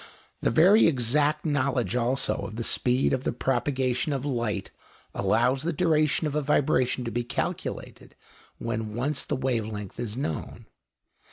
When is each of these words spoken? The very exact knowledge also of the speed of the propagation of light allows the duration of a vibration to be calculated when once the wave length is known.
The 0.41 0.49
very 0.49 0.87
exact 0.87 1.45
knowledge 1.45 1.95
also 1.95 2.33
of 2.37 2.55
the 2.55 2.63
speed 2.63 3.13
of 3.13 3.23
the 3.23 3.31
propagation 3.31 4.13
of 4.13 4.25
light 4.25 4.71
allows 5.13 5.61
the 5.61 5.71
duration 5.71 6.25
of 6.25 6.33
a 6.33 6.41
vibration 6.41 7.05
to 7.05 7.11
be 7.11 7.23
calculated 7.23 8.15
when 8.57 8.95
once 8.95 9.23
the 9.23 9.35
wave 9.35 9.67
length 9.67 9.99
is 9.99 10.17
known. 10.17 10.65